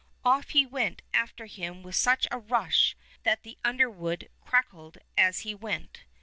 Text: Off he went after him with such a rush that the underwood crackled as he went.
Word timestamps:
Off 0.25 0.49
he 0.49 0.65
went 0.65 1.03
after 1.13 1.45
him 1.45 1.83
with 1.83 1.93
such 1.93 2.27
a 2.31 2.39
rush 2.39 2.95
that 3.21 3.43
the 3.43 3.59
underwood 3.63 4.31
crackled 4.43 4.97
as 5.15 5.41
he 5.41 5.53
went. 5.53 6.05